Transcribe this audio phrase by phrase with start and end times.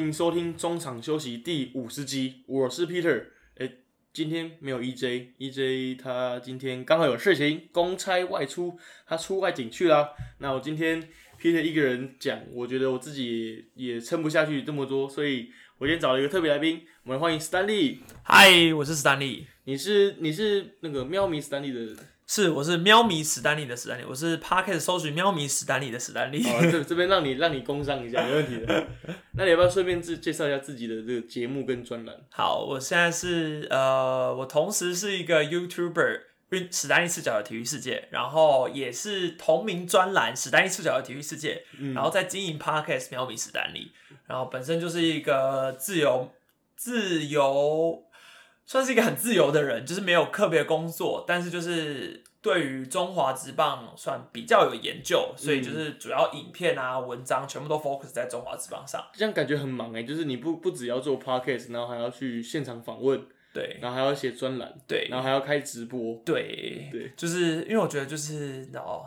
[0.00, 3.22] 欢迎收听中场休息第五十集，我是 Peter。
[3.58, 3.70] 哎，
[4.14, 10.14] 今天没有 EJ，EJ 他今天刚好有事情，公差外出，他出外景去了。
[10.38, 11.06] 那我今天
[11.38, 17.98] Peter 一个人讲，我觉得我自己也撑不下去这么多，所以我今天找了一个特别来宾，我们欢迎 Stanley。
[18.22, 22.02] 嗨，我是 Stanley，你是你是那个喵咪 Stanley 的，
[22.32, 26.40] 是我是喵迷史丹利的史丹利，我是 p a r k e t 搜寻喵迷史丹利的史丹利。
[26.44, 28.86] 哦，这这边让你让你工商一下，没问题的。
[29.34, 32.14] 那你要不要顺便自介绍一下自己的这个节目跟专栏？
[32.30, 41.64] 好，我现在是呃，我同时是一个 YouTuber，运史丹利视角的体育世界，然后也是同名专栏史丹利视角的体育世界，
[41.96, 43.90] 然后在经营 Podcast 喵迷史丹利，
[44.28, 46.30] 然后本身就是一个自由
[46.76, 48.04] 自由，
[48.66, 59.04] 算是一个很自由的人，就是没有特别工作，但是就是对于中华职棒算比较有研究，所以就是主要影片啊、文章全部都 focus 在中华职棒上。
[59.12, 63.20] 这样感觉很忙哎、就是你不不只要做 podcast，然后还要去现场访问，
[63.52, 63.78] 对。
[63.82, 65.08] 然后还要写专栏，对。
[65.10, 66.22] 然后还要开直播。
[66.24, 66.88] 对。
[66.92, 69.04] 对，就是因为我觉得就是哦，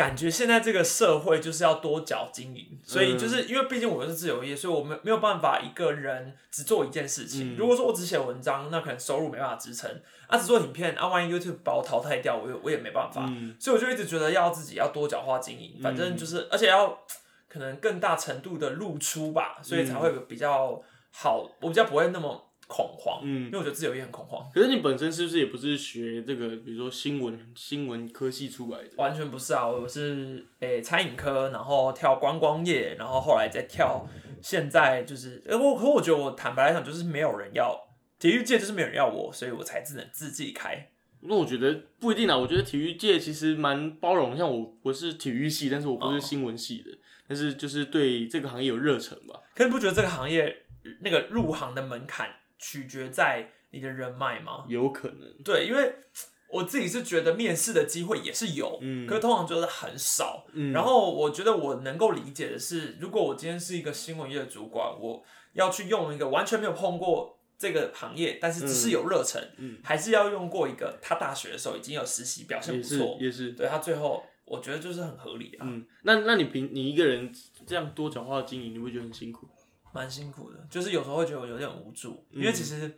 [0.00, 7.54] 感觉现在这个社会就是要多角经营，所以就是因为毕竟我是自由业，所以我们没有办法一个人只做一件事情。
[7.54, 9.90] 嗯如果说我只写文章，那可能收入没办法支撑；
[10.26, 13.26] 啊，只做影片，啊，万一 YouTube 把我淘汰掉，我也我也没办法。
[13.28, 16.98] 嗯所以我就一直觉得要自己要多角化经营，反正就是，而且要
[17.46, 24.48] 可能更大程度的露出吧，所以才会比较好，我比较不会那么恐慌，嗯因为我觉得自由业很恐慌。
[24.54, 28.90] 可是你本身是不是也不是学这个，比如说新闻新闻科系出来的？
[28.96, 34.06] 完全不是啊，我是诶、餐饮科，然后跳观光业，然后后来再跳，
[34.40, 37.76] 现在就是，呃我可我觉得我坦白来讲，就是没有人要
[38.20, 40.90] 体育界，就是没有人要我，所以我才只能自己开。
[41.22, 46.90] 那我觉得不一定啊，我觉得体育界其实蛮包容，像我我是体育系，但是我不是哦新闻系的，
[47.28, 49.38] 但是就是对这个行业有热忱吧。
[49.54, 50.64] 可你不觉得这个行业
[51.02, 52.26] 那个入行的门槛
[52.60, 54.64] 取决在你的人脉吗？
[54.68, 55.94] 有可能，对，因为
[56.52, 59.06] 我自己是觉得面试的机会也是有，嗯。
[59.06, 60.44] 可是通常就是很少。
[60.52, 60.72] 嗯。
[60.72, 69.78] 然后我觉得我能够理解的是，如果我今天是一个新闻业的主管，我要去用一个完全没有碰过这个行业，但是只是有热忱，嗯。
[69.84, 77.32] 还是要用过一个他大学的时候已经有实习，表现不错，也是，对他最后我觉得就是很合理啊，嗯，那那你平你一个人
[77.64, 79.46] 这样多角化经营，你会觉得很辛苦？
[79.92, 82.96] 蛮辛苦的，就是有时候会觉得我有点无助，嗯因为其实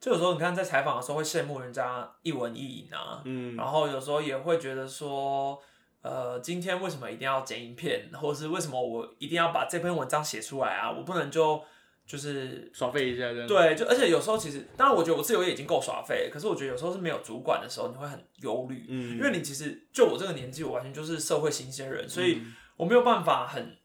[0.00, 5.60] 就有时候你看在采访的时候会羡慕人家一文一影啊，嗯然后有时候也会觉得说，
[6.02, 10.90] 呃，今天为什么一定要剪影片，或者是为什么我一定要把这篇文章写出来啊？
[10.90, 11.62] 我不能就
[12.06, 23.76] 就是耍废一下这样。，对，就而且有时候其实，当然我觉得我自由也已经够耍废了，可是我觉得有时候是没有主管的时候，你会很忧虑，嗯，因为你其实就我这个年纪，我完全就是社会新鲜人，所以嗯我没有办法很。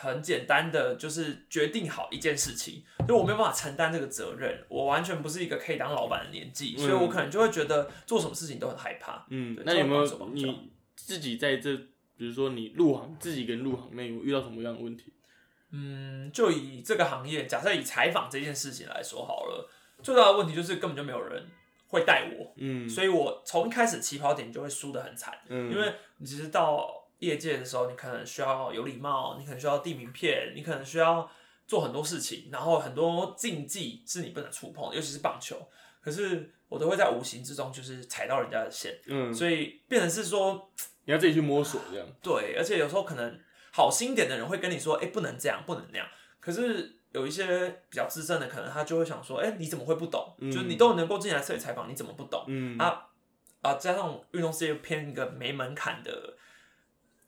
[0.00, 9.26] 很简单的就是决定好一件事情，就我没有办法承担这个责任，我完全不是一个可以当老板的年纪，所以我可能就会觉得做什么事情都很害怕。
[9.28, 11.76] 嗯那有没有这种帮手帮你自己在这，
[12.16, 15.12] 比如说你入行自己跟入行内有遇到什么样的问题？
[15.72, 19.70] 嗯，就以这个行业，假设以采访这件事情来说好了，
[20.02, 21.46] 最大的问题就是根本就没有人
[21.86, 31.30] 会带我，嗯所以我从一开始起跑点就会输得很惨，嗯，因为你其实到业界的时候，你可能需要有礼貌，你可能需要递名片，你可能需要
[31.66, 35.56] 做很多事情，然后很多禁忌是你不能触碰的，尤其是棒球。
[36.02, 40.70] 可是我都会在无形之中就是踩到人家的线，嗯，所以变成是说，
[41.04, 42.06] 你要自己去摸索这样。
[42.22, 43.38] 对，而且有时候可能
[43.70, 46.06] 好心一点的人会跟你说，哎、不能这样，不能那样。
[46.40, 50.34] 可是有一些比较资深的，可能他就会想说，哎、你怎么会不懂？
[50.38, 52.44] 嗯就是你都能够进来这里采访，你怎么不懂？
[52.48, 53.06] 嗯啊
[53.60, 56.34] 啊，加上运动事业偏一个没门槛的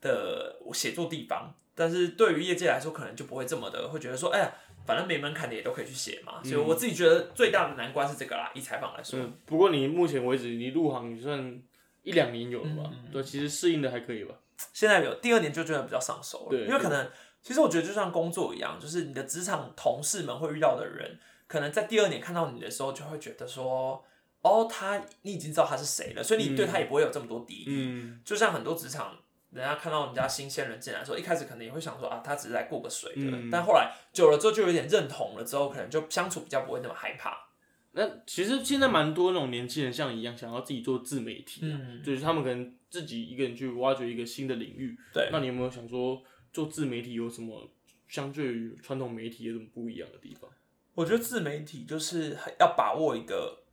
[0.02, 4.52] 的写作地方，但是对于业界来说，可能就不会这么的会觉得说，哎呀，
[4.84, 6.42] 反正没门槛的也都可以去写嘛。
[6.44, 9.18] 所以我自己觉得最大的难关是这个啦，以采访来说。
[9.18, 11.62] 嗯，不过你目前为止你入行也算
[12.02, 12.90] 一两年有了吧？
[12.92, 14.34] 嗯对，其实适应的还可以吧？
[14.72, 17.10] 现在有第二年就觉得比较上手了，对因为可能
[17.42, 24.04] 其实我觉得就像工作一样，就是你的职场同事们会遇到的人，可能在第二年看到你的时候，就会觉得说，
[24.42, 27.64] 哦，他你已经知道他是谁了，所以你对他也不会有这么多敌意。
[27.68, 29.16] 嗯就像很多职场，
[29.52, 37.48] 人家看到人家新鲜人进来的时候，一开始可能也会想说啊，他只是来过个水的，嗯但后来久了之后就有点认同了，之后可能就相处比较不会那么害怕。
[37.92, 44.96] 那其实现在蛮多那种年轻人像你一样想要自己做自媒体、啊，嗯，就是他们可能自己一个人去挖掘一个新的领域。
[45.12, 46.22] 对那你有没有想说
[46.52, 47.70] 做自媒体有什么
[48.08, 50.50] 相对于传统媒体有什么不一样的地方？
[50.94, 53.64] 我觉得自媒体就是要把握一个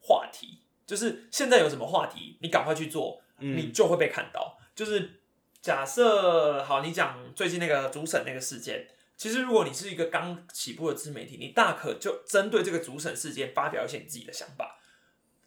[0.00, 4.58] 话题，就是现在有什么话题，你赶快去做，嗯你就会被看到。
[4.72, 5.19] 就是
[5.62, 14.78] 假设好，你讲最近那个主审那个事件，其实如果你是一个刚起步的自媒体，你大可就针对这个主审事件发表一些你自己的想法，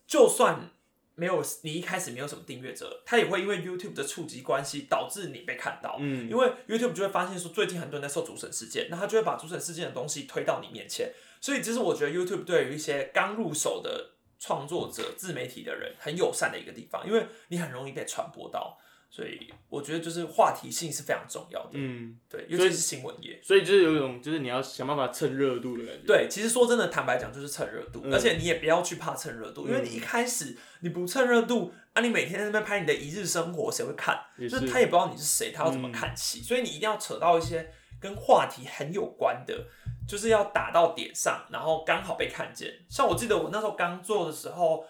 [0.06, 0.70] 就算
[1.16, 6.30] 没有你一开始没有什么订阅者，他也会因为 YouTube 的触及关系导致你被看到，嗯。
[6.30, 11.12] 因为 YouTube 就会发现说最近很多人在受主审事件，那他就会把主审事件的东西推到你面前，
[11.42, 18.78] 所以其实我觉得 YouTube 对于一些刚入手的创作者、自媒体的人很友善的一个地方，因为你很容易被传播到，
[19.16, 23.40] 所以我觉得就是话题性是非常重要的，嗯，对，尤其是新闻业。
[23.44, 26.02] 所以就是有一种就是你要想办法蹭热度的感觉。
[26.08, 34.20] 对，其实说真的，坦白讲就是蹭热度，嗯而且你也不要去怕蹭热度，因为你一开始你不蹭热度啊，你每天在那边拍你的一日生活，谁会看？
[34.40, 37.72] 也就是是他也不知道你是谁，他要怎么看戏，所以你一定要扯到一些
[38.02, 39.68] 跟话题很有关的，
[40.08, 42.74] 就是要打到点上，然后刚好被看见。
[42.90, 44.84] 像我记得我那时候刚做的时候，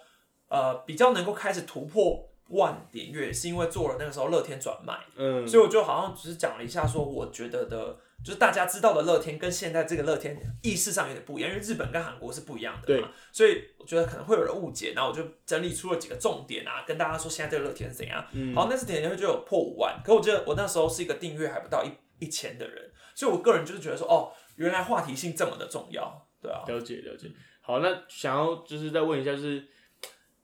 [0.48, 18.24] 呃，比较能够开始突破万点阅，是因为做了那个时候乐天转卖，嗯，所以我就好像只是讲了一下，说我觉得的，就是大家知道的乐天跟现在这个乐天意识上有点不一样，因为日本跟韩国是不一样的嘛，所以我觉得可能会有人误解，然后我就整理出了几个重点啊，跟大家说现在这个乐天是怎样。
[18.32, 18.54] 嗯。
[18.54, 21.90] 好，那次点阅就有破五万，可我记得我那时候是一个订阅还不到一
[22.24, 27.28] 一千的人，所以我个人就是觉得说，哦，原来话题性这么的重要，对啊，了解了解。
[27.60, 29.66] 好，那想要就是再问一下，就是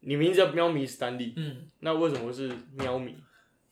[0.00, 1.69] 你名字叫喵咪 Stanley，嗯。
[1.81, 3.17] 那为什么是喵咪？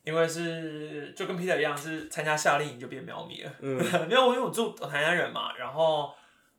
[0.03, 3.51] 因为是就跟 Peter 一样，是参加夏令营就变喵咪了。
[3.59, 3.77] 嗯
[4.07, 6.11] 没有，因为我住台南人嘛，然后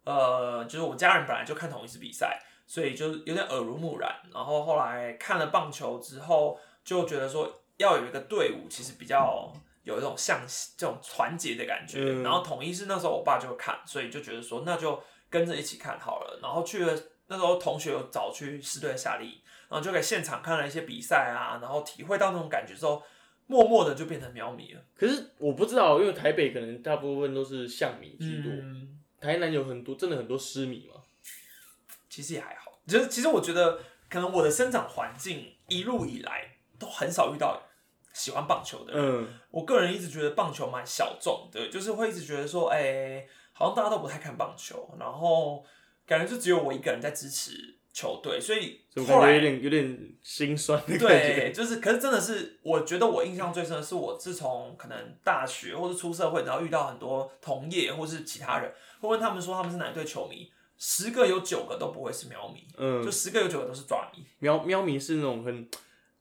[0.04, 4.14] 呃，就是我家人本来就看同一次比赛，所以就有点耳濡目染。
[4.32, 9.52] 然后后来看了棒球之后，就觉得说要有一个队伍，其实比较
[9.82, 10.40] 有一种像
[10.76, 11.98] 这种团结的感觉。
[11.98, 16.38] 嗯然后统一是那时候我爸就看，所以就觉得说那就跟着一起看好了。
[16.40, 16.92] 然后去了
[17.30, 19.40] 那时候同学有找去师队夏令营，
[19.70, 23.02] 然后就给现场看了一些比赛啊，然后体会到那种感觉之后。
[23.46, 31.02] 默默的就变成喵咪了，可是我不知道，因为台北可能大部分都是象迷居多，嗯，台南有很多真的很多狮迷嘛。
[32.08, 32.78] 其实也还好。
[32.86, 37.60] 就是其实我觉得，可能我的生长环境一路以来都很少遇到
[38.12, 39.04] 喜欢棒球的人。
[39.04, 45.66] 嗯我个人一直觉得棒球蛮小众的，就是会一直觉得说，哎、好像大家都不太看棒球，然后
[46.10, 58.68] 感觉就只有我一个人在支持球队，所以后来有点有点心酸的感对，就是，可是真的是，我觉得我印象最深的是，我自从可能大学或是出社会，然后遇到很多同业或是其他人，
[59.00, 65.68] 会问他们说他们是哪一队球迷，十个有九个都不会是喵迷，嗯就，十个有九个都是爪迷，喵喵迷是那种很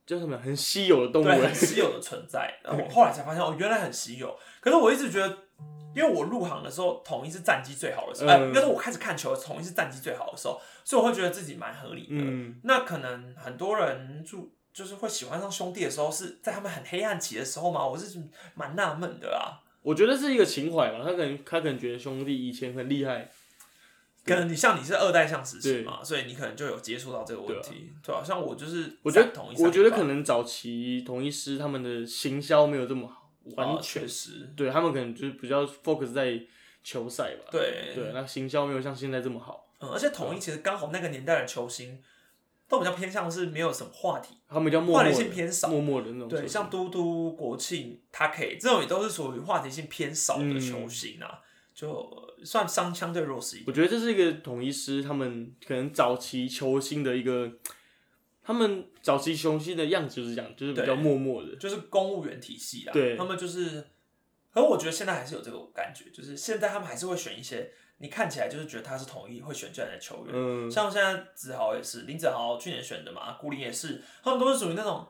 [0.06, 2.59] 叫什么很稀有的动物很稀有的存在。
[2.63, 4.38] 然后我后来才发现，哦，原来很稀有。
[4.62, 5.38] 可是我一直觉得，
[6.00, 12.24] 因为我入行的时候，统一是战绩最好的时候，嗯呃，应该说我开始看球，统一是战绩最好的时候，所以我会觉得自己蛮合理的。
[12.24, 17.86] 嗯那可能很多人就就是会喜欢上兄弟的时候，是在他们很黑暗期的时候吗？
[17.86, 18.18] 我是
[18.56, 19.60] 蛮纳闷的啊。
[19.81, 21.00] 我觉得是一个情怀吧。
[21.04, 23.30] 他可能他可能觉得兄弟以前很厉害，
[24.25, 36.39] 可能你像你是二代像时期嘛，所以你可能就有接触到这个问题，对吧、像我就是我觉得统一，我觉得可能早期统一师他们的行销没有这么好，完啊全确实对他们可能就是比较 focus 在
[36.83, 37.50] 球赛吧。
[37.51, 42.02] 对对，那行销没有像现在这么好，嗯，而且统一其实刚好那个年代的球星
[42.68, 45.68] 都比较偏向是没有什么话题，他们比较默话题性偏少。
[45.68, 51.42] 默默的那种对，像嘟嘟、国庆、他可以这种也都是属于话题性偏少的嗯球星啊，
[51.73, 52.07] 就
[52.44, 53.66] 算相相对弱势一点。
[53.68, 57.52] 我觉得这是一个统一师他们可能早期球星的一个，
[58.49, 61.56] 他们早期雄心的样子就是这样，就是比较默默的。
[61.57, 63.85] 就是公务员体系啦，对他们就是，
[64.51, 75.07] 可我觉得现在还是有这个感觉，就是现在他们还是会选一些你看起来就是觉得他是统一会选进来的球员，嗯，像现在子豪也是，林子豪去年选的嘛，古林也是，他们都是属于那种，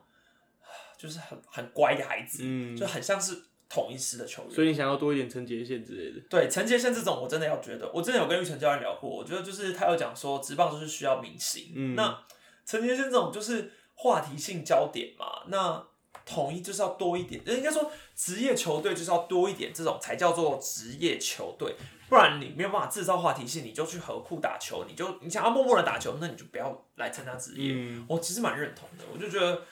[0.98, 3.34] 就是很很乖的孩子，嗯就很像是
[3.70, 4.52] 统一师的球员。
[4.52, 6.20] 所以你想要多一点陈杰宪之类的。
[6.28, 11.72] 对陈杰宪这种，我真的要觉得，我真的有跟玉成教练聊过，我觉得就是他有讲说，职棒就是需要明星。
[11.74, 12.22] 嗯那
[12.64, 15.86] 陈杰宪这种就是话题性焦点嘛，那
[16.24, 21.74] 统一就是要多一点，应该说职业球队就是要多一点这种才叫做职业球队，
[22.08, 27.72] 不然你没有办法制造话题性，你就去河库打球，你就你想要默默的打球，那你就不要来参加职业。
[27.74, 29.62] 嗯，我其实蛮认同的，我就觉得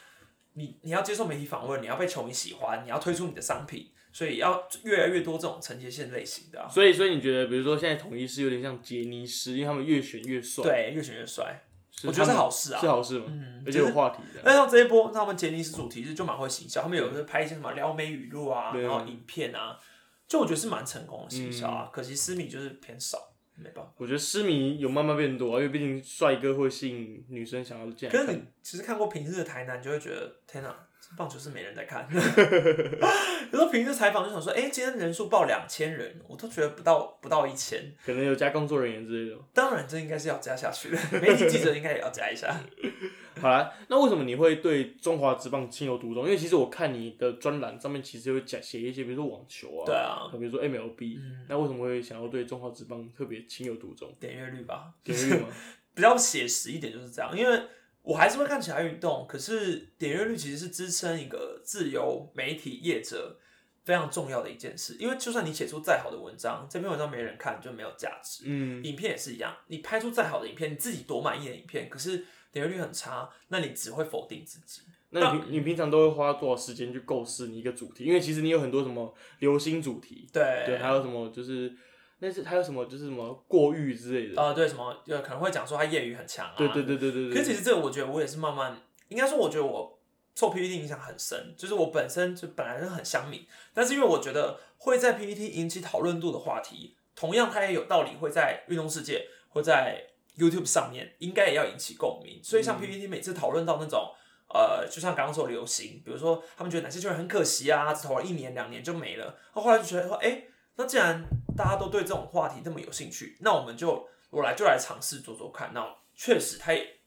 [0.54, 11.67] 你你要接受媒体访问，你要被球迷喜欢，你要推出你的商品，所以要越来越多这种承接线类型的、啊，所以所以你觉得，比如说现在统一是有点像杰尼斯，因为他们越选越帅，对，越选越帅，是
[12.06, 14.40] 我觉得是好事啊是好事嘛，嗯，而且有话题的。
[14.44, 19.78] 那像这一波，他们杰尼斯主题是就蛮会行销，他们有的拍一些什么撩妹语录啊，然后影片啊，
[20.26, 21.88] 就我觉得是蛮成功的行销啊。
[21.92, 23.18] 可惜私密就是偏少。
[23.60, 23.92] 没办法。
[23.96, 28.24] 我觉得私迷有慢慢变多啊，因为毕竟帅哥会吸引女生想要进来看。
[28.24, 32.06] 可是你其实看过平日的台南，就会觉得天哪，这棒球是没人在看。
[32.12, 37.80] 有时候平时采访就想说，哎、今天人数报两千人，我都觉得不到不到一千。
[38.04, 39.36] 可能有加工作人员之类的。
[39.52, 42.54] 当然，这应该是要加下去的， 媒体记者应该也要加一下。
[43.40, 46.24] 好啦，那为什么你会对中华职棒情有独钟？
[46.24, 54.12] 因为其实我看你的专栏上面其实有讲写一些，比如说网球啊，对啊，比如说 MLB，、嗯那为什么会想要对中华职棒特别情有独钟？
[54.18, 55.48] 点阅率吧，点阅率吗？
[55.94, 57.60] 比较写实一点就是这样，因为
[58.08, 63.38] 我还是会看其他运动，可是点阅率其实是支撑一个自由媒体业者
[63.84, 64.96] 非常重要的一件事。
[64.98, 68.44] 因为就算你写出再好的文章，这篇文章没人看就没有价值。
[68.46, 74.80] 嗯，影片也是一样，你拍出再好的影片，你自己多满意的影片，可是点阅率很差，那你只会否定自己。
[75.10, 78.04] 那你你平常都会花多少时间去构思你一个主题？
[78.04, 81.74] 因为其实你有很多什么流行主题，对对，还有什么就是
[82.18, 87.32] 那是还有什么就是什么过誉之类的，呃，对什么呃可能会讲说他业余很强啊，对对对对对对。
[87.32, 88.76] 可是其实这个我觉得我也是慢慢，
[89.08, 89.98] 应该说我觉得我
[90.34, 100.06] 受 PPT 影响很深，就是我本身就本来是很乡民，但是因为我觉得会在 PPT 引起讨论度的话题，同样它也有道理会在运动世界或在
[100.36, 104.12] YouTube 上面应该也要引起共鸣，所以像 PPT 每次讨论到那种。
[104.50, 110.42] 呃，就像刚刚说的流行，比如说他们觉得哪些球员很可惜啊，只投了一年两年就没了，那后来就觉得说，哎、
[110.78, 111.22] 那既然
[111.56, 115.72] 大家都对这种话题这么有兴趣，那我们就我来就来尝试做做看。
[115.74, 117.00] 那确实它也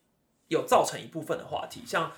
[0.49, 2.11] 有造成一部分的话题，像，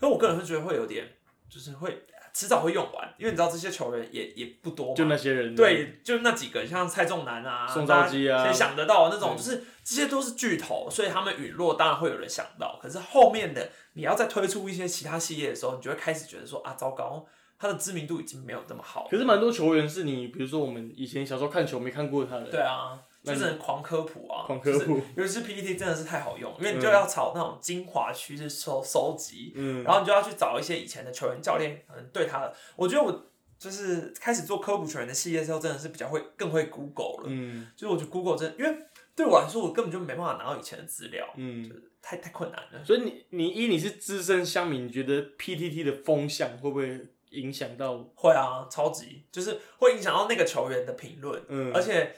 [0.00, 1.16] 因为我个人会觉得会有点，
[1.48, 12.78] 就是会迟早会用完，因为你知道这些球员也也不多嘛，就那些人，对，就那几个，像蔡仲南啊、宋兆基啊谁想得到的那种，就是这些都是巨头，所以他们陨落，当然会有人想到。
[12.82, 17.26] 可是后面的你要再推出一些其他系列的时候，你就会开始觉得说啊，糟糕，
[17.58, 19.08] 他的知名度已经没有那么好。
[19.10, 24.78] 可是蛮多球员是你，比如说我们以前小时候看球没看过他的，对啊，就是很狂科普啊，狂科普。
[24.78, 33.26] 就是尤其是 PPT 真的是太好用，因为你就要找那种精华区去收收集，嗯，然后你就要去找一些以前的球员教练，可能对他的，我觉得我
[33.58, 37.26] 就是开始做科普球员的系列之后，真的是比较会更会 Google 了。
[37.26, 37.66] 嗯。
[37.76, 38.78] 就是我觉得 Google 真的，因为
[39.16, 41.68] 对我来说，我根本就没办法拿到以前的资料，嗯，
[42.00, 42.84] 太太困难了。
[42.84, 47.98] 所以你你一你是资深乡民，你觉得 PTT 的风向会不会影响到？
[48.14, 52.14] 会啊，超级就是会影响到那个球员的评论，嗯而且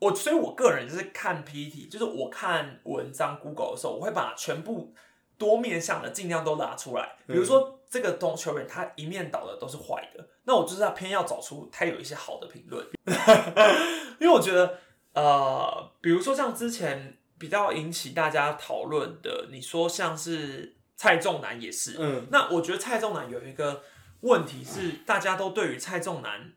[0.00, 4.94] 我所以，我个人就是看 PPT，就是我看文章 Google 的时候，我会把全部
[5.36, 7.16] 多面向的尽量都拿出来。
[7.26, 12.84] 比如说这个东球员他一面倒的都是坏的，那我就是要偏要找出他有一些好的评论，
[14.20, 14.78] 因为我觉得
[15.14, 23.82] 呃，比如说像之前比较引起大家讨论的，你说像是蔡仲南也是，嗯那我觉得蔡仲南有一个
[24.20, 26.52] 问题是，大家都对于蔡仲南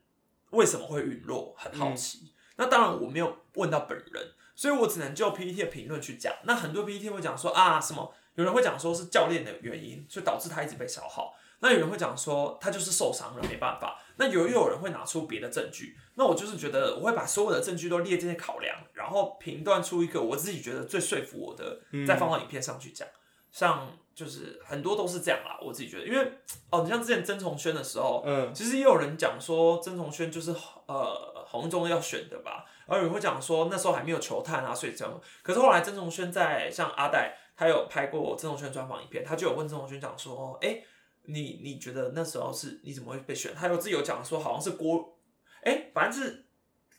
[0.52, 2.34] 为什么会陨落很好奇。
[2.58, 6.34] 那当然我没有问到本人，所以我只能就 PPT 的评论去讲。
[6.44, 11.34] 那很多 PPT 会讲说啊什么，有人会讲说是教练的原因，所以导致他一直被消耗。
[11.60, 14.02] 那有人会讲说他就是受伤了，没办法。
[14.18, 15.96] 那有又有人会拿出别的证据。
[16.16, 23.08] 那我就是觉得我会把所有的证据都列这些考量，然后评断出一个我自己觉得最说服我的，再放到影片上去讲。
[23.52, 26.32] 像就是很多都是这样啦，我自己觉得，因为
[26.70, 30.52] 哦，你像之前曾从轩的时候，嗯其实也有人讲说曾从轩就是
[30.88, 35.22] 呃红中要选的吧，然后有人会讲说那时候还没有球探啊，所以这样。
[35.44, 40.82] 可是后来曾从轩在像阿戴，他有拍过曾从轩专访影片，他就有问曾从轩讲说，哎、
[41.24, 43.54] 你你觉得那时候是你怎么会被选？
[43.56, 45.18] 他有自己有讲说好像是郭，
[45.64, 46.46] 哎、反正是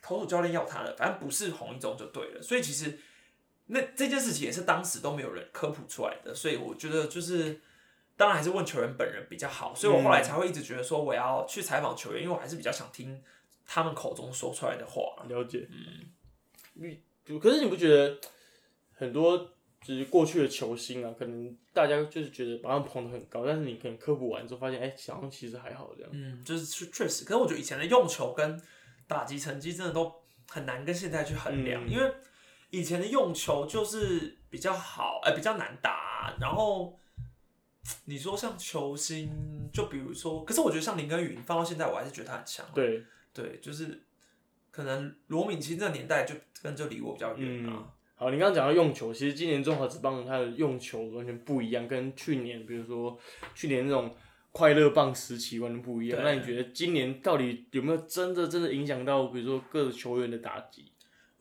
[0.02, 2.42] 投手教练要他的，反正不是红一中就对了。
[2.42, 2.98] 所以其实
[3.72, 7.60] 那这件事情也是当时都没有人科普出来的，所以我觉得就是。
[8.14, 13.20] 当然还是问球员本人比较好，所以我后来才会一直觉得说我要去采访球员，因为我还是比较想听
[13.66, 15.24] 他们口中说出来的话。
[15.28, 15.66] 了解。
[15.72, 16.06] 嗯，
[16.74, 18.20] 你可是你不觉得
[18.92, 19.50] 很多
[19.82, 26.10] 就是过去的球星啊，可能大家就是觉得把他们捧得很高，但是你可能科普完之后发现，哎、好像其实还好这样。
[26.12, 28.60] 嗯，就是确确实，可是我觉得以前的用球跟
[29.08, 30.14] 打击成绩真的都
[30.48, 32.14] 很难跟现在去衡量，嗯因为
[32.72, 36.98] 以前的用球就是比较好，哎、比较难打，然后。
[38.04, 42.64] 你说像球星，就比如说，可是我觉得像林根宇放到现在，我还是觉得他很强。
[42.72, 43.02] 对，
[43.34, 44.00] 对，就是
[44.70, 47.92] 可能罗敏清这个年代就跟就离我比较远啊。
[48.14, 53.18] 好，你刚刚讲到用球，其实今年中华职棒它的用球完全不一样，跟去年比如说
[53.52, 54.14] 去年那种
[54.52, 56.20] 快乐棒时期完全不一样。
[56.22, 60.91] 那你觉得今年到底有没有真的真的影响到，比如说各个球员的打击？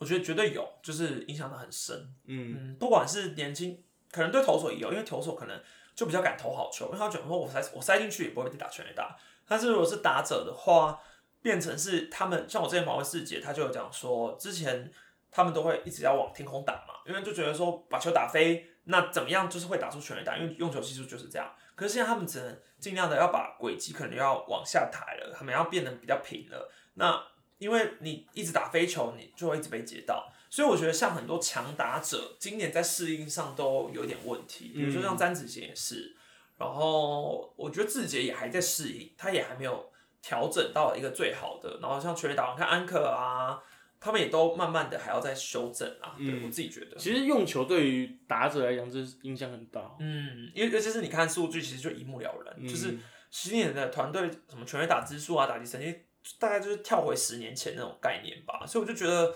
[0.02, 1.96] 我觉得绝对有，就是影响的很深。
[2.26, 3.80] 嗯嗯，不管是年轻，
[4.12, 5.62] 可能对投手也有，因为投手可能
[5.94, 9.16] 就比较敢投好球，因为他觉得说我塞我塞进去也不会被打全垒打。
[9.48, 11.00] 但是如果是打者的话，
[11.44, 14.92] 变成是他们像我之前访问世姐，他就有讲说，之前
[15.30, 21.54] 他们都会一直要往天空打嘛，因为就觉得说把球打飞，那怎么样就是会打出全垒打，因为用球技术就是这样。
[21.76, 26.72] 可是现在他们只能尽量的要把轨迹可能要往下抬了，他们要变得比较平了。
[26.96, 27.22] 那
[27.62, 36.18] 因为你一直打飞球，你就会一直被截到，所以我觉得像很多强打者，今年在适应上都有点问题，比如说像詹子贤也是，
[36.58, 39.92] 然后我觉得志杰也还在适应，他也还没有
[40.24, 41.78] 调整到一个最好的。
[41.80, 43.62] 然后像全垒打，看安可啊，
[44.00, 46.16] 他们也都慢慢的还要再修正啊。
[46.18, 49.96] 对我自己觉得，其实用球对于打者来讲，这是影响很大。
[50.00, 52.98] 嗯，因为尤其是你看数据，其实就一目了然，就是
[53.30, 55.96] 十年的团队什么全垒打支数啊，打击成绩。
[56.40, 59.34] 大概就是跳回十年前那种概念吧，所以我就觉得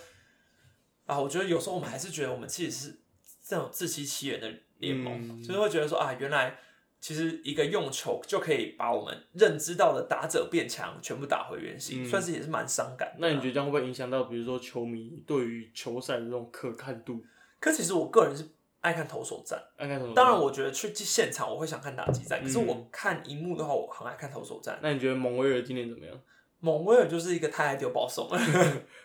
[1.06, 3.00] 啊，我觉得有时候我们还是觉得我们自己是
[3.44, 6.58] 这种自欺欺人的联盟，就是会觉得说啊，原来
[7.00, 13.15] 其实一个用球就可以把我们认知到的打者变强全部打回原形，算是也是蛮伤感。
[13.20, 17.24] 那你觉得这样会不会影响到，比如说球迷对于球赛的这种可看度？
[17.60, 18.48] 可其实我个人是
[18.82, 20.13] 爱看投手战，爱看投手。
[20.13, 24.80] 当然，我觉得去现场我会想看打击战，可是我看荧幕的话，我很爱看投手战。
[24.82, 26.20] 那你觉得蒙威尔今年怎么样？
[26.65, 28.39] 蒙威尔就是一个太爱丢保送了，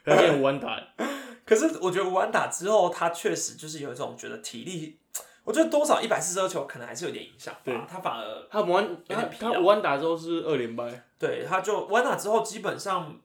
[0.05, 0.83] 而且无安打。
[1.45, 4.99] 可是我觉得无安打之后，他确实就是有一种觉得体力，
[5.45, 7.55] 我觉得多少一百四十二球可能还是有点影响。
[7.63, 8.99] 对，他反而他无安，
[9.39, 11.05] 他无安打之后是二连败。
[11.19, 13.21] 对，他就无安打之后基本上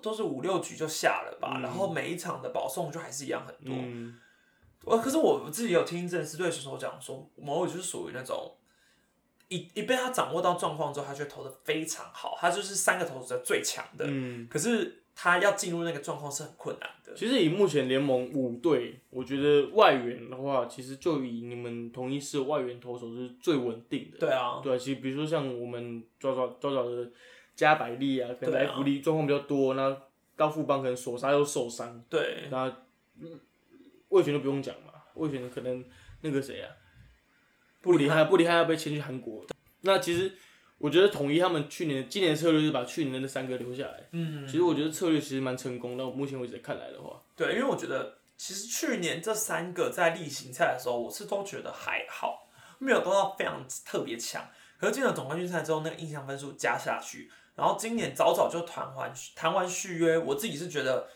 [0.00, 3.74] 都是五六局就下了吧，然后每一场的保送就还是一样很多。
[4.84, 8.54] 我可是我自己有听郑思对选手讲说，蒙威尔就是属于那种。
[9.52, 14.06] 一一被他掌握到状况之后，他却投的非常好，他就是三个投手中最强的。
[14.08, 17.12] 嗯，可是他要进入那个状况是很困难的。
[17.14, 24.18] 其实以目前联盟五队，我觉得外援的话，其实就以你们同一师外援投手是最稳定的。
[24.18, 27.10] 对啊，对啊，其实比如说像我们抓抓抓抓的
[27.54, 29.94] 加百利啊，可能来福利状况比较多，那
[30.34, 32.02] 到副帮可能索沙又受伤。
[32.08, 32.74] 对，那
[34.08, 35.84] 魏权就不用讲嘛，魏权可能
[36.22, 36.70] 那个谁啊？
[37.82, 39.44] 不离开，不离开要被签去韩国。
[39.80, 40.32] 那其实
[40.78, 44.08] 我觉得统一他们去年、今年的策略是把去年的那三个留下来。
[44.12, 45.96] 嗯，其实我觉得策略其实蛮成功。
[45.96, 54.48] 那目前为止看来的话，对，因为我觉得其实去年这三个在例行赛的时候，我是都觉得还好，没有都到非常特别强。
[54.78, 61.08] 可是进了总冠军赛之后，那个印象分数加下去，然后今年早早就谈完谈完续约，我自己是觉得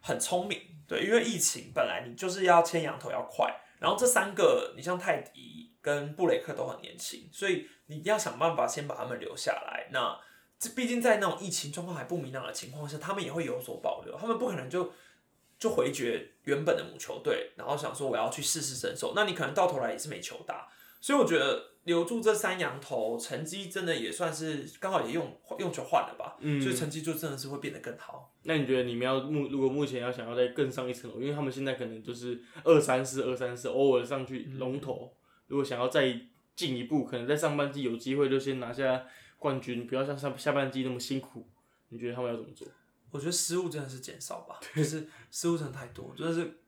[0.00, 0.58] 很聪明。
[0.88, 5.71] 对，因为疫情本来你就是要签羊头要快，然后这三个你像泰迪。
[5.82, 9.88] 跟布雷克都很年轻，所以你要想办法先把他们留下来。
[9.92, 10.16] 那
[10.58, 14.16] 这毕竟在那种疫情状况还不明朗的情况下，他们也会有所保留。
[14.16, 14.92] 他们不可能就
[15.58, 19.12] 就回绝原本的母球队，然后想说我要去试试身手。
[19.16, 20.68] 那你可能到头来也是没球打。
[21.00, 26.36] 所以我觉得留住这三羊头，成绩真的也算是刚好也用用球换了吧。
[26.38, 28.32] 嗯，所以成绩就真的是会变得更好。
[28.44, 35.12] 那你觉得你们要目如果目前要想要再更上一层楼，因为他们现在可能就是二三四二三四，偶尔上去龙头。
[35.52, 36.18] 如果想要再
[36.56, 39.04] 进一步，可能在上半季有机会就先拿下
[39.38, 41.46] 冠军，不要像上下半季那么辛苦。
[41.90, 42.66] 你觉得他们要怎么做？
[43.10, 46.58] 我觉得失误真的是减少吧，就是失误真的太多，真就是，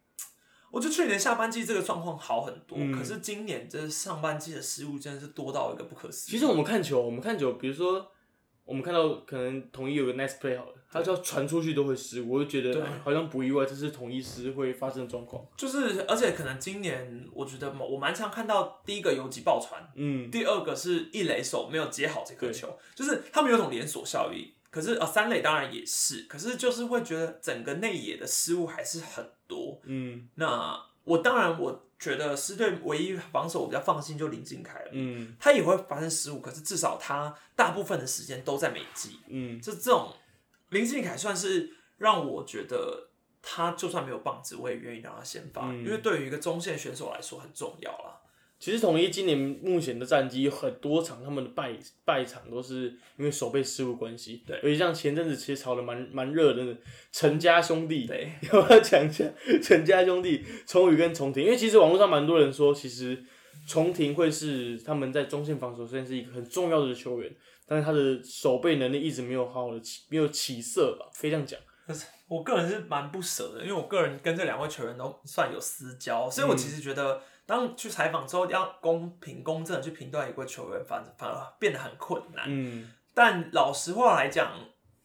[0.71, 6.33] 我觉得去年下半季这个状况好很多，可是今年这上半季的失误真的是多到一个不可思议。
[6.33, 8.11] 其实我们看球，我们看球，比如说。
[8.67, 15.45] 我们看到可能统一有个 nice play 好了，他只要传出去都会失误，我就觉得好像不意外，这是统一师会发生的状况。
[15.57, 24.49] 就是，而且可能今年我觉得我蛮常看到第一个游击爆传，嗯，第二个是一垒手没有接好这颗球，就是他们有种连锁效应。
[24.71, 31.81] 可是啊，三垒当然也是，可是就是会觉得整个内野的失误还是很多，嗯，那我当然我。
[31.97, 40.13] 觉得狮队唯一防守我比较放心就林敬凯了，嗯，他也会发生失误，可是至少他大部分的时间都在美记，嗯，就这种
[40.71, 43.11] 林敬凯算是让我觉得
[43.43, 48.21] 他就算没有棒子，我也愿意让他先发，因为对于一个中线选手来说很重要啦。
[48.59, 52.85] 其实统一今年目前的战绩有很多场，他们的败败场都是
[53.19, 54.43] 因为守备失误关系。
[54.47, 56.75] 对，而且像前阵子其实炒的蛮蛮热的
[57.13, 59.25] 陈家兄弟，对，要不要讲一下
[59.63, 61.45] 陈家兄弟崇宇跟崇庭？
[61.45, 63.23] 因为其实网络上蛮多人说，其实
[63.67, 67.31] 崇庭会是他们在中线防守上是一个很重要的球员，
[67.67, 71.59] 但是他的守备能力一直没有好好的起，没有起色吧，可以这样讲。
[71.87, 77.23] 可是我个人是蛮不舍的，因为我个人跟这两位球员都算有私交，所以我其实觉得。
[77.47, 82.47] 当去采访之后，要公平公正的去评断一个球员，反反而变得很困难。
[82.49, 84.51] 嗯，但老实话来讲，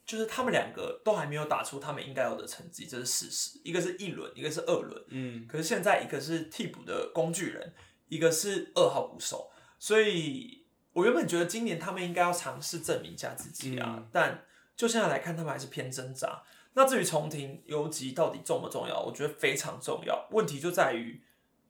[0.06, 3.60] 就是他们两个都还没有打出他们应该有的成绩，这是事实。
[3.66, 5.04] 一个是一轮，一个是二轮。
[5.10, 7.74] 嗯，可是现在一个是替补的工具人，
[8.08, 10.59] 一个是二号捕手，所以
[10.94, 14.04] 我原本觉得今年他们应该要尝试证明一下自己啊。
[14.12, 14.44] 但
[14.76, 16.42] 就现在来看，他们还是偏挣扎。
[16.74, 20.28] 那至于重庭游击到底重不重要，我觉得非常重要。
[20.32, 21.22] 问题就在于，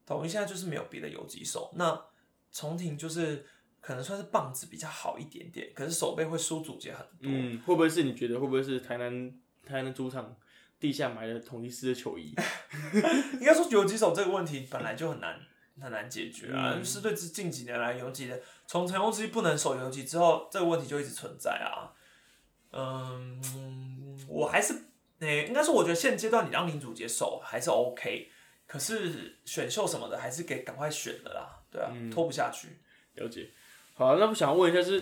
[0.06, 2.00] 统一现在就是没有别的游击手，那
[2.52, 3.46] 重庭就是
[3.80, 7.24] 可能算是棒子比较好一点点，可是手背会输主节很多。
[7.24, 9.32] 嗯，会不会是你觉得会不会是台南
[9.66, 10.36] 台南主场
[10.80, 12.36] 地下买了统一师的球衣？
[13.40, 15.40] 应该说游击手这个问题本来就很难
[15.82, 21.92] 很难解决啊，是对这近几年来游击的，从陈宏基不能守游击之后，这个问题就一直存在啊。
[22.72, 23.42] 嗯，
[24.28, 24.74] 我还是
[25.20, 28.30] 诶、应该说我觉得现阶段你让林主杰守还是 OK，
[28.68, 32.80] 可是选秀什么的还是给赶快选的啦，对啊，拖不下去。
[33.16, 33.50] 了解。
[33.96, 34.98] 好，那我想问一下是，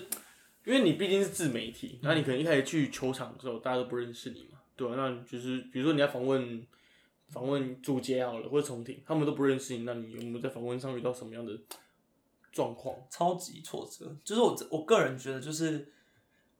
[0.63, 6.65] 因为你毕竟是自媒体，那你可能一开始去球场的时候，大家都不认识你嘛，对吧、那就是比如说你要访问
[7.29, 11.51] 访问主节好了，或者重庭，他们都不认识你，那你有没有在访问上遇到什么样的
[12.51, 12.95] 状况？
[13.09, 15.91] 超级挫折，就是我我个人觉得就是，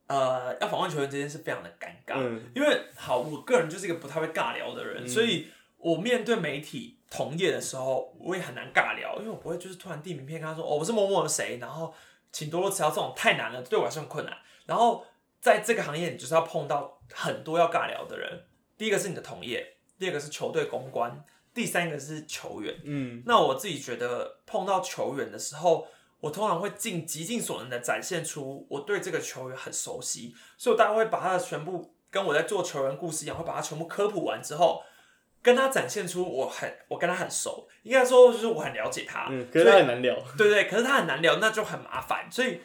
[0.08, 2.52] 呃，要访问球员这件事非常的尴尬，嗯。
[2.54, 11.94] 因为好，我个人就是一个不太会尬聊的人，所以我面对媒体同业的时候，我也很难尬聊，因为我不会就是突然递名片跟他说，哦，我是某某的谁，然后
[12.32, 14.38] 请多多指教，这种太难了，对我来说很困难。
[14.66, 15.06] 然后
[15.40, 18.44] 在这个行业，你就是要碰到很多要尬聊的人，
[18.78, 22.76] 第一个是你的同业，第二个是球队公关，第三个是球员。
[22.84, 25.88] 嗯那我自己觉得碰到球员的时候，
[26.20, 34.84] 我通常会尽极尽所能的展现出我对这个球员很熟悉，所以我大概会把他的全部跟我在做球员故事一样，会把他全部科普完之后，
[35.42, 40.16] 跟他展现出我很我跟他很熟，应该说就是我很了解他，嗯，可是他很难聊。
[40.38, 42.62] 对对，可是他很难聊，那就很麻烦，所以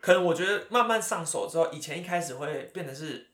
[0.00, 3.31] 可能我觉得慢慢上手之后，以前一开始会变得是。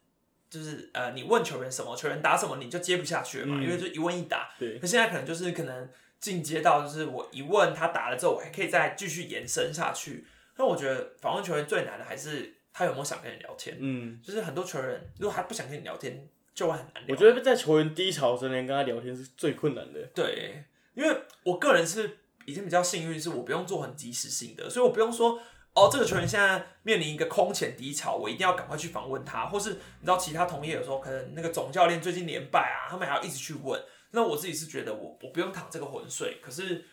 [0.50, 4.48] 就是呃，你问球员什么，球员答什么，你就接不下去了嘛，嗯因为就一问一答。
[4.58, 10.24] 对，可现在可能就是可能进阶到就是我一问他答了之后，我还可以再继续延伸下去。
[10.56, 13.76] 那我觉得访问球员最难的还是他有没有想跟你聊天。
[13.78, 17.14] 嗯，就是很多球员如果他不想跟你聊天，就会很难聊。
[17.14, 20.00] 我觉得在球员低潮之前跟他聊天是最困难的。
[20.14, 25.40] 对，因为我个人是已经比较幸运，是我不用做很及时性的，所以我不用说
[25.78, 33.80] 哦，这个球员现在面临一个空前低潮，我一定要赶快去访问他，或是你知道其他同业有时候可能那个总教练最近连败啊，他们还要一直去问。
[34.10, 36.84] 那我自己是觉得我我不用淌这个浑水，可是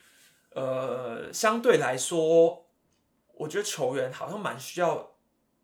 [0.51, 2.67] 呃，相对来说，
[3.33, 5.11] 我觉得球员好像蛮需要。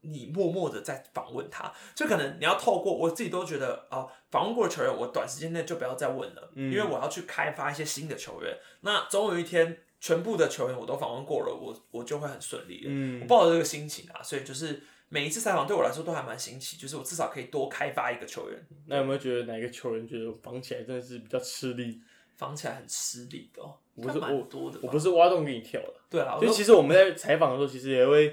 [0.04, 8.58] 你默默的在访问他，就可能你要透过我自己都觉得啊，访、问过的球员，我短时间内就不要再问了，因为我要去开发一些新的球员。
[8.80, 12.90] 那总有一天，全部的球员我都访问过了，我我就会很顺利了。
[12.90, 22.02] 我嗯，抱着这个心情啊，所以就是每一次采访对我来说都还蛮新奇，就是我至少可以多开发一个球员，那有没有觉得哪一个球员觉得防起来真的是比较吃力？
[22.36, 25.94] 防起来很吃力的、哦，我不是应该蛮多的吧我不是挖洞给你跳的。
[26.10, 28.30] 对啊，我就其实我们在采访的时候，其实也会，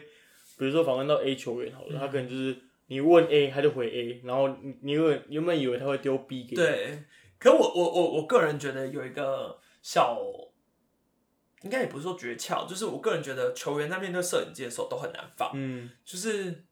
[0.57, 7.04] 比如说访问到 A 球员好了，他可能就是你问 A，他就回 A，然后你你有原本以为他会丢 B 给你，对，
[7.38, 10.18] 可我我我我个人觉得有一个小，
[11.62, 16.64] 应该也不是说诀窍，就是我个人觉得球员在面对摄影机的时候都很难放，嗯，就是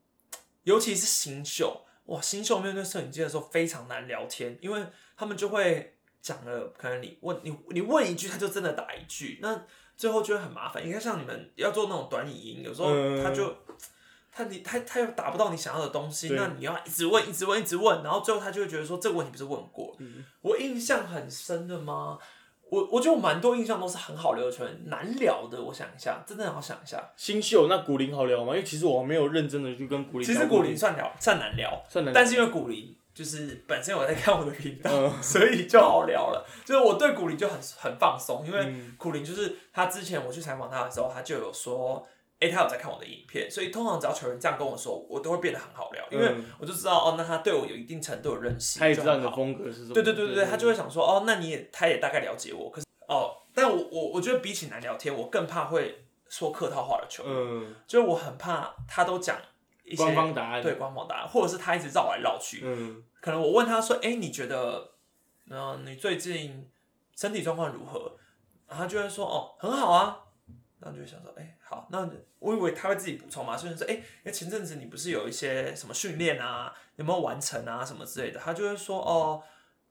[0.64, 9.64] 尤其是新秀，哇，新秀面对摄影机的时候非常难聊天，因为他们就会讲了，可能你问你你问一句，他就真的打一句，那
[9.96, 10.84] 最后就会很麻烦。
[10.84, 13.56] 应该像你们要做那种短语音，有时候嗯他就。
[14.38, 19.96] 他你他他又达不到你想要的东西，那你要一直问一直问一直问，然后最后他就会觉得说这个问题不是问过。
[19.98, 22.18] 嗯我印象很深的吗？
[22.70, 25.62] 我我觉得我蛮多印象都是很好聊的球员，难聊的。
[25.62, 27.02] 我想一下，真的好想一下。
[27.16, 28.52] 新秀那古林好聊吗？
[28.54, 36.44] 因为其实我没有认真的去跟古林其实古林算聊算难聊，算难聊，但是因为古林就是本身我在看我的频道，嗯 所以就好聊了。
[36.64, 42.04] 就是我对古林就很很放松，因为嗯古林就是他之前我去采访他的时候，他就有说，
[42.40, 59.38] 诶，他有在看我的影片，所以通常只要球员这样跟我说，我都会变得很好聊，因为嗯我就知道哦，那他对我有一定程度的认识，他也知道你的风格是什么，对对对对对，他就会想说，哦，那你也他也大概了解我，可是哦，但我我我觉得比起难聊天，我更怕会说客套话的球员，嗯，就是我很怕他都讲
[59.84, 62.60] 一些官方答案，对，官方答案，或者是他一直绕来绕去。
[62.64, 64.92] 嗯可能我问他说：“哎、你觉得，
[65.50, 66.70] 嗯、你最近
[67.16, 68.12] 身体状况如何？”
[68.68, 70.20] 然后他就会说：“哦，很好啊。”
[70.78, 79.42] 然后就会想说：“哎、好，那我以为他会自己补充嘛，所以说：‘哎、因为前阵子你不是有一些什么训练啊，有没有完成啊，什么之类的？’他就会说：‘哦，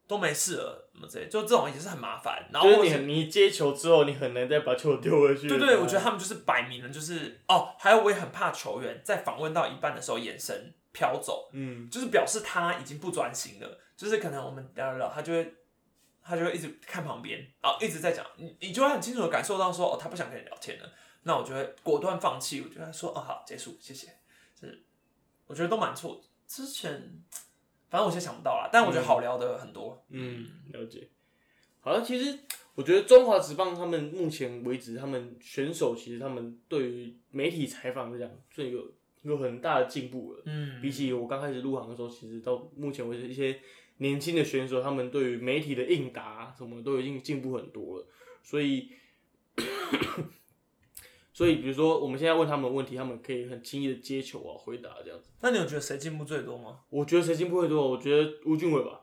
[0.08, 2.48] 都没事了，什么之类的。’就这种也是很麻烦。
[2.54, 5.50] 然后就是你你接球之后，你很难再把球丢回去。
[5.50, 15.54] 对对，我觉得他们就是摆明了就是哦，还有我也很怕球员在访问到一半的时候眼神飘走。”嗯就是表示他已经不专心了，就是可能我们聊聊聊，他就会
[16.24, 20.90] 他就会一直看旁边，然后一直在讲，你你就会很清楚的感受到说，哦，他不想跟你聊天了，
[21.28, 24.08] 那我就会果断放弃，我就会说，哦，好，结束，谢谢，
[24.60, 24.84] 是
[25.48, 26.22] 我觉得都蛮错。
[26.48, 26.94] 之前
[27.90, 30.06] 反正我现在想不到啦，但我觉得好聊的很多。
[30.10, 31.10] 嗯，了解。
[31.82, 32.40] 好像其实
[32.76, 40.44] 我觉得中华职棒他们目前为止，他们选手其实他们对于媒体采访来讲，这有有很大的进步了。
[40.46, 43.60] 嗯，比起我刚开始入行的时候，其实到目前为止，一些
[43.98, 48.08] 年轻的选手，他们对于媒体的应答什么都已经进步很多了。
[48.44, 48.92] 所以，
[51.36, 55.30] 所以比如说我们现在问他们问题，他们可以很轻易的接球啊，回答这样子。
[55.41, 56.80] 那你有觉得谁进步最多吗？
[56.89, 57.91] 我觉得谁进步最多？
[57.91, 59.02] 我觉得吴俊伟吧。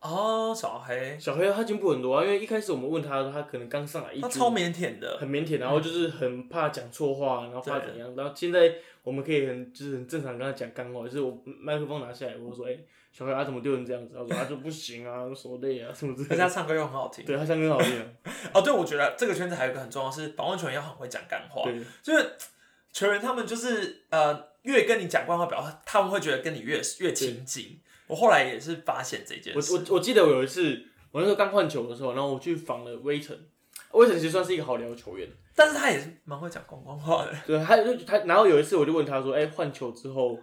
[0.00, 8.14] 哦，小黑，小黑他进步很多啊，因为一开始我们问他的时候，他可能刚上来一他超腼腆的，很腼腆，然后就是很怕讲错话，然后怕怎样。
[8.16, 12.78] 然后现在我们可以很就是很正常跟他讲干话，就是我麦克风拿下来，我说：“哎、
[13.12, 16.34] 小黑啊，怎么丢成这样子？”他说：“啊，就不行啊，手累啊，什么之类的。
[16.36, 17.24] 而且他唱歌又很好听。
[17.26, 18.06] 对他唱歌很好听啊，
[18.54, 22.36] 哦，对，我觉得这个圈子还有一个很重要是，访问球员要很会讲干话，对，就是
[22.90, 27.78] 球员他们就是呃，越跟你讲干话，表他们会觉得跟你越越亲近。
[28.10, 33.36] 我后来也是发现这件我事，我我记得我有一次，我那时候刚换球的时候，然后我去访了威城，
[33.92, 37.32] 威城其实算是一个好聊的球员，但是他也是蛮会讲广东话的。
[37.46, 40.36] 对，他就他，然后有一次我就问他说：“哎、换球之后，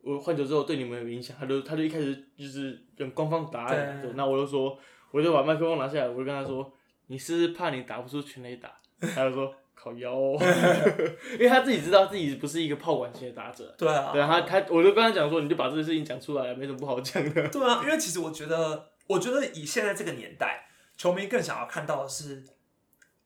[0.00, 4.78] 我换球之后对你们有影响？”他就他就一开始就是用官方答案，对对，那我就说，
[5.10, 6.72] 我就把麦克风拿下来，我就跟他说
[7.08, 8.72] ：“你是不是怕你打不出全垒打？”
[9.14, 10.38] 他就说：“靠腰、哦，
[11.34, 17.46] 因为他自己知道自己不是一个炮管型的打者。”对啊，对啊，他他我就跟他讲说，你就把这个事情讲出来，没什么不好讲的。
[17.50, 20.66] 对啊，因为其实我觉得，我觉得以现在这个年代，
[20.96, 22.44] 球迷更想要看到的是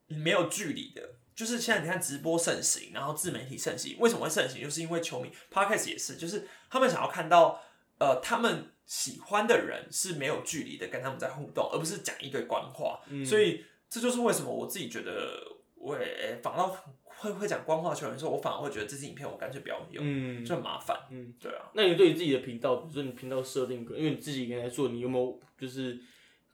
[0.06, 1.02] 没有距离的。
[1.34, 4.62] 就是现在你看直播盛行，然后自媒体盛行，为什么会盛行？
[4.62, 7.60] 就是因为球迷 podcast 也是，就是他们想要看到
[7.98, 13.00] 呃他们喜欢的人是没有距离的跟他们在互动，而不是讲一堆官话。
[13.22, 15.42] 所以这就是为什么我自己觉得
[15.86, 20.98] 我也访到会会讲官话的球员的时候，我反而会觉得这支影片我干脆不要用，嗯，就很麻烦。
[21.10, 21.70] 嗯，对啊。
[21.74, 25.96] 那你对你自己的频道，比如说你频道设定，因为你自己原来做，你有没有就是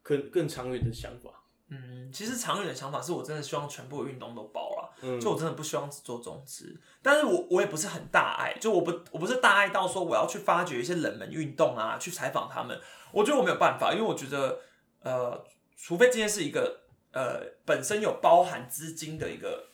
[0.02, 1.30] 更更长远的想法？
[1.74, 12.78] 嗯，其实长远的想法是我真的希望全部的运动都包了，嗯就我真的不希望只做中职，但是我我也不是很大爱，就我不我不是大爱到说我要去发掘一些冷门运动啊，去采访他们，
[13.10, 14.60] 我觉得我没有办法，因为我觉得
[15.00, 15.42] 呃，
[15.78, 16.81] 除非今天是一个
[17.12, 19.68] 呃本身有包含资金的一个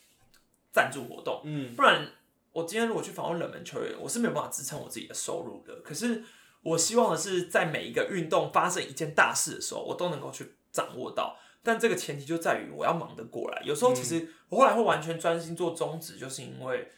[0.72, 2.10] 赞助活动，嗯不然
[2.52, 5.80] 我今天如果去访问冷门球员，我是没有办法支撑我自己的收入的。
[5.82, 6.24] 可是
[6.62, 11.38] 我希望的是，在每一个运动发生一件大事的时候，我都能够去掌握到。
[11.62, 13.62] 但这个前提就在于我要忙得过来。
[13.64, 16.90] 有时候其实我后来会完全专心做中职，就是因为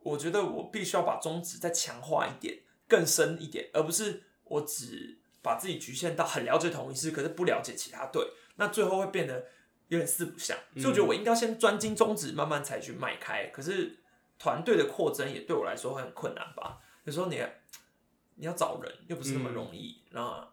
[0.00, 8.26] 我觉得我必须要把中职再强化一点、更深一点，而不是我只把自己局限到很了解同一师，可是不了解其他队，
[8.56, 9.46] 那最后会变得
[9.94, 10.56] 有点四不像。
[10.76, 13.46] 所以我觉得我应该先专精宗旨，慢慢才去迈开。
[13.46, 13.96] 可是
[14.38, 16.78] 团队的扩增也对我来说会很困难吧？
[17.04, 17.42] 有时候你
[18.36, 20.48] 你要找人又不是那么容易，然后、啊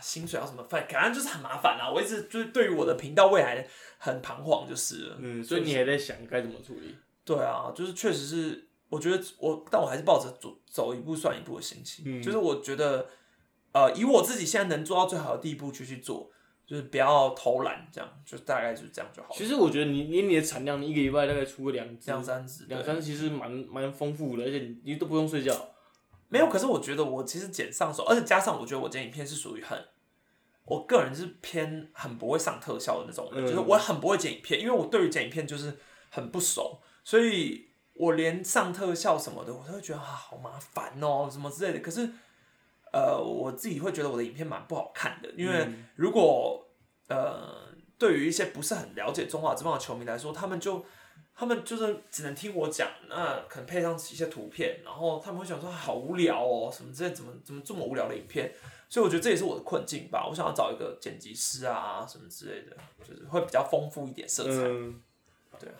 [0.00, 1.90] 薪水要怎么分，感觉就是很麻烦啊。
[1.90, 3.66] 我一直就是对于我的频道未来
[3.98, 6.96] 很彷徨，就是了嗯，所以你还在想该怎么处理？
[7.24, 13.08] 对啊，就是确实是，我觉得我，但我还是抱着走走一步算一步的心情，嗯就是我觉得，
[13.72, 16.30] 呃，以我自己现在能做到最好的地步去去做，
[16.66, 19.34] 就是不要偷懒，这样，就大概就是这样就好了。
[19.36, 25.70] 其实我觉得你你你的产量，你一个礼拜大概出个两支两三支，对两三支，其实蛮蛮丰富的，而且你你都不用睡觉。
[26.28, 29.78] 没有，可是我觉得我其实剪上手，而且加上我觉得我剪影片是属于很，
[30.64, 35.76] 我个人是偏很不会上特效的那种人，嗯就是我很不会剪影片，因为我对于剪影片就是
[36.08, 41.80] 很不熟，所以我连上特效什么的，我都会觉得啊好麻烦哦，什么之类的。
[41.80, 42.08] 可是，
[42.92, 46.68] 呃，我自己会觉得我的影片蛮不好看的，因为如果
[47.08, 50.84] 呃对于一些不是很了解中华之棒的球迷来说，他们就
[51.34, 58.52] 他们就是只能听我讲，那可能配上一些图片，然后他们会想说啊好无聊哦，什么之类，怎么怎么这么无聊的影片？
[58.88, 60.26] 所以我觉得这也是我的困境吧。
[60.28, 64.68] 我想要找一个剪辑师啊，什么之类的，就是会比较丰富一点色彩。
[64.68, 65.00] 嗯，
[65.58, 65.74] 对啊。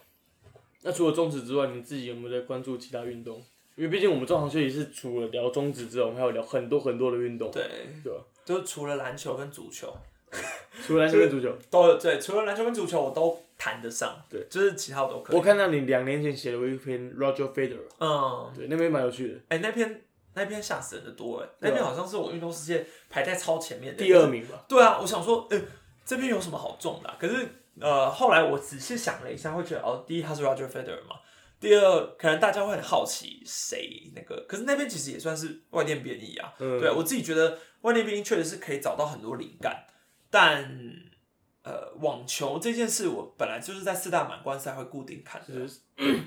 [0.81, 3.45] 那除了中职之外，你自己有没有在关注其他运动？
[3.75, 7.63] 因为毕竟我们中场休息是除了聊中职之外，我们还有聊很多很多的运动，对，
[8.05, 8.19] 对吧？
[8.45, 9.95] 就除了篮球跟足球，
[10.87, 15.37] 除了篮球跟足球，都有对，除了篮球跟足球我都谈得上，对，就是其他我都可以。
[15.37, 20.03] 我看到你两年前写了一篇 Roger Federer，嗯，对，那篇蛮有趣的，哎、那篇
[20.35, 24.27] 那篇吓死人的多哎，对啊那篇好像是我运动世界排在超前面的第二。
[24.27, 24.65] 名吧。
[24.69, 25.61] 对啊，我想说，呃、
[26.05, 27.47] 这篇有什么好中的啊、可是
[27.81, 31.17] 呃，后来我仔细想了一下，会觉得哦，第一他是 Roger Federer 嘛，
[31.63, 36.53] 第二可能大家会很好奇谁那个，可是那边其实也算是外电编译啊。
[36.59, 39.87] 嗯对我自己觉得外电编译确实是可以找到很多灵感，
[40.31, 40.69] 但
[41.63, 45.81] 呃，网球这件事我本来就是在四大满贯赛会固定看的，就是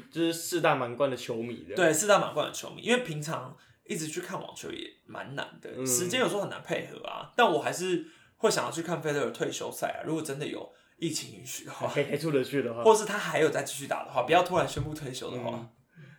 [0.09, 7.33] 就是四大满贯的球迷的，对四大满贯的球迷，因为平常一直去看网球也蛮难的，嗯时间有时候很难配合啊。
[7.35, 15.51] 但我还是会想要去看费德尔退休赛啊，如果真的有疫情允许的话，还 还出得去的话，或是他还有再继续打的话，不要突然宣布退休的话。
[15.51, 15.69] 嗯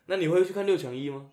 [0.08, 1.26] 那你会去看六强一吗？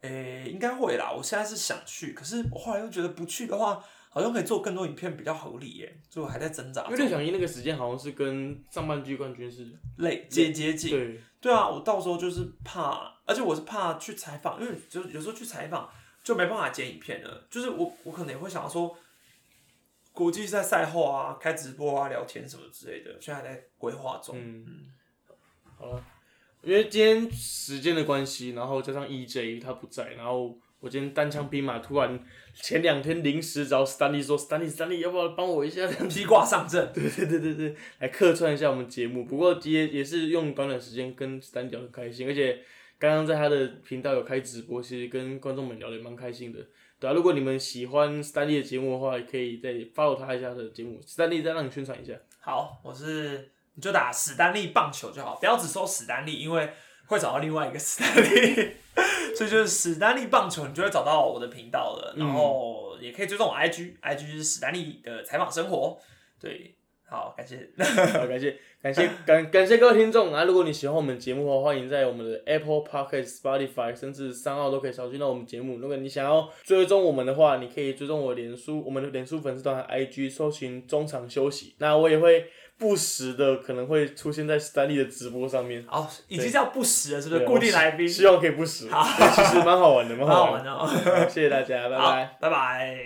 [0.00, 1.12] 诶、应该会啦。
[1.16, 6.82] 我现在是想去，可是我后来又觉得不去的话，好像可以做更多影片比较合理耶，所以我还在挣扎。
[6.86, 9.64] 因为六强一那个时间好像是跟上半季冠军是
[9.98, 15.88] 累接接近，对，对啊，我到时候就是怕，而且我是怕去采访，因为就有时候去采访
[16.24, 17.46] 就没办法剪影片了。
[17.48, 18.92] 就是我我可能也会想说，
[20.12, 24.36] 国际赛赛后啊，开直播啊，聊天什么之类的，现在还在规划中。
[24.38, 24.86] 嗯，
[25.78, 26.04] 好了，
[26.62, 32.22] 因为今天时间的关系，然后加上 EJ 他不在，然后我今天单枪匹马，突然
[32.54, 35.86] 前两天临时找 Stanley 说，Stanley，Stanley 要不要帮我一下？
[36.08, 39.24] 披挂上阵，对对对对对，来客串一下我们节目。
[39.24, 42.62] 不过也也是用短短时间跟 Stanley 聊很开心，而且
[42.98, 46.58] 刚刚在他的频道有开直播，其实跟观众们聊得也蛮开心的。
[47.00, 51.00] 对啊，如果你们喜欢史丹利的节目的话，也可以再 follow 他一下的节目。
[51.06, 52.12] 史丹利再让你宣传一下。
[52.38, 56.70] 好，我是你就打史丹利棒球就好，不要只搜史丹利，因为
[57.06, 58.72] 会找到另外一个史丹利，
[59.34, 62.14] 所以就是史丹利棒球，你就会找到我的频道了。
[62.18, 65.98] 然后也可以追踪我 IG，IG 是史丹利的采访生活。
[66.38, 66.76] 对，
[67.10, 67.68] 好，感谢。
[67.76, 70.44] 好，感谢感谢感感谢各位听众啊！
[70.44, 75.78] 如果你喜欢我们节目的话，欢迎在我们的 Apple Podcast、Spotify 甚至三号都可以找寻到我们节目。
[75.78, 81.74] 如果你想要追踪我们的话，你可以追踪我的脸书，我们的脸书粉丝团 IG 搜寻中场休息。
[81.78, 82.46] 那我也会
[82.78, 87.44] 不时的可能会出现在 Stanley 的直播上面，哦，已经叫不时了，是不是？
[87.44, 90.72] 固定来宾，希望可以不时，好 其实蛮好玩的，蛮蛮好好玩的。
[90.72, 91.28] 玩的哦。
[91.28, 93.04] 谢谢大家，拜拜。，拜拜。